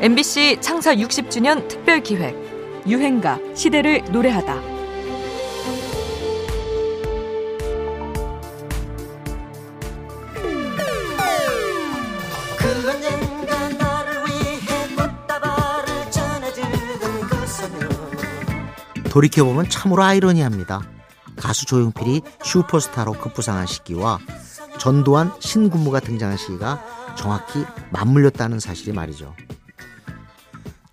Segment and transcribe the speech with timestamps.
[0.00, 2.34] MBC 창사 60주년 특별 기획
[2.86, 4.80] 유행가 시대를 노래하다.
[19.10, 20.80] 돌이켜보면 참으로 아이러니합니다.
[21.36, 24.18] 가수 조용필이 슈퍼스타로 급부상한 시기와
[24.78, 26.82] 전두환 신군무가 등장한 시기가
[27.16, 29.34] 정확히 맞물렸다는 사실이 말이죠.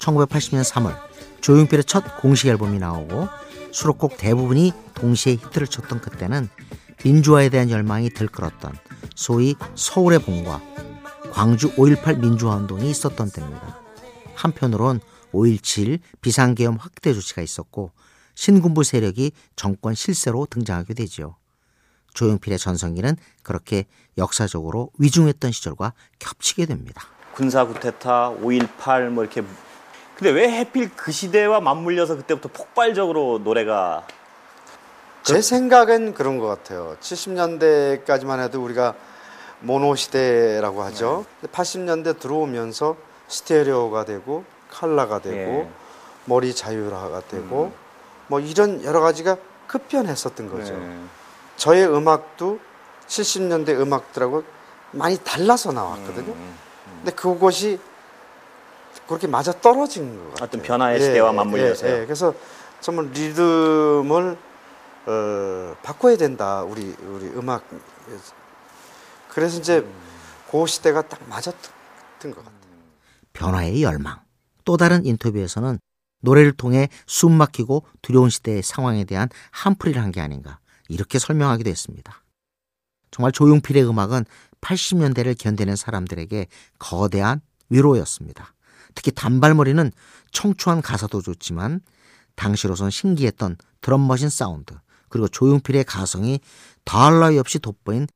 [0.08, 0.98] 1980년 3월
[1.42, 3.28] 조용필의 첫 공식 앨범이 나오고
[3.72, 6.50] 수록곡 대부분이 동시에 히트를 쳤던 그때는
[7.04, 8.74] 민주화에 대한 열망이 들끓었던
[9.16, 10.62] 소위 서울의 봄과
[11.32, 13.80] 광주 5.18 민주화 운동이 있었던 때입니다.
[14.36, 15.02] 한편으론
[15.34, 17.92] 5.17 비상계엄 확대 조치가 있었고
[18.34, 21.36] 신군부 세력이 정권 실세로 등장하게 되지요.
[22.14, 23.86] 조용필의 전성기는 그렇게
[24.18, 27.04] 역사적으로 위중했던 시절과 겹치게 됩니다.
[27.34, 29.44] 군사 구테타, 5.18 뭐 이렇게
[30.18, 34.08] 근데 왜 하필 그 시대와 맞물려서 그때부터 폭발적으로 노래가
[35.22, 36.98] 제 생각엔 그런 것 같아요.
[37.02, 38.96] 70년대까지만 해도 우리가
[39.60, 41.26] 모노 시대라고 하죠.
[41.42, 41.48] 네.
[41.50, 42.96] 80년대 들어오면서
[43.28, 45.70] 스테레오가 되고 칼라가 되고 예.
[46.26, 47.74] 머리 자유화가 되고 음.
[48.26, 50.74] 뭐 이런 여러 가지가 급변했었던 거죠.
[50.78, 51.00] 네.
[51.58, 52.60] 저의 음악도
[53.08, 54.44] 70년대 음악들하고
[54.92, 56.32] 많이 달라서 나왔거든요.
[56.32, 56.56] 음,
[56.88, 56.94] 음.
[57.04, 57.80] 근데 그것이
[59.08, 60.46] 그렇게 맞아 떨어진 것 같아요.
[60.46, 61.92] 어떤 변화의 예, 시대와 맞물려서요.
[61.92, 62.06] 예, 예.
[62.06, 62.34] 그래서
[62.82, 64.38] 정말 리듬을
[65.08, 66.64] 어, 바꿔야 된다.
[66.64, 67.64] 우리 우리 음악.
[69.30, 69.94] 그래서 이제 음.
[70.52, 72.54] 그 시대가 딱 맞았던 것 같아요.
[73.34, 74.20] 변화의 열망.
[74.66, 75.80] 또 다른 인터뷰에서는
[76.22, 82.24] 노래를 통해 숨 막히고 두려운 시대의 상황에 대한 한풀이를 한 게 아닌가 이렇게 설명하기도 했습니다.
[83.12, 84.26] 정말 조용필의 음악은
[84.62, 86.48] 80년대를 견디는 사람들에게
[86.80, 88.54] 거대한 위로였습니다.
[88.96, 89.92] 특히 단발머리는
[90.32, 91.82] 청초한 가사도 좋지만
[92.36, 94.76] 당시로선 신기했던 드럼머신 사운드
[95.10, 96.40] 그리고 조용필의 가성이
[96.86, 98.08] 더할 나위 없이 돋보인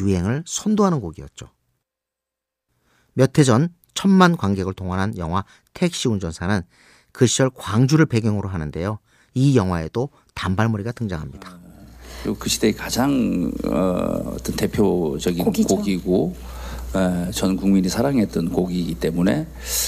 [0.00, 1.50] 유행을 선도하는 곡이었죠.
[3.14, 5.44] 몇 해 전 천만 관객을 동원한 영화
[5.74, 6.62] 택시 운전사는
[7.10, 9.00] 그 시절 광주를 배경으로 하는데요.
[9.34, 11.58] 이 영화에도 단발머리가 등장합니다.
[12.38, 15.76] 그 시대의 가장 어, 떤 대표적인 곡이죠.
[15.76, 16.57] 곡이고 어,
[17.32, 19.46] 전 국민이 사랑했던 곡이기 때문에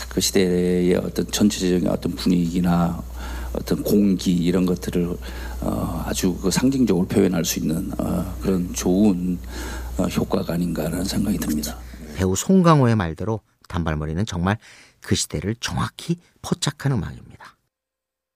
[0.09, 3.03] 그 시대의 어떤 전체적인 어떤 분위기나
[3.53, 5.17] 어떤 공기 이런 것들을
[5.63, 9.39] 어, 아주 그 상징적으로 표현할 수 있는 어, 그런 좋은
[9.99, 11.77] 어, 효과가 아닌가라는 생각이 듭니다.
[12.17, 14.59] 배우 송강호의 말대로 단발머리는 정말
[15.01, 17.57] 그 시대를 정확히 포착한 음악입니다.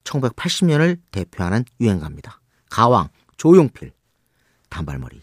[0.05, 2.41] 1980년을 대표하는 유행가입니다.
[2.71, 3.93] 가왕, 조용필,
[4.69, 5.23] 단발머리.